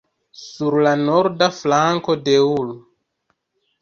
[0.43, 2.77] Sur la norda flanko de ul.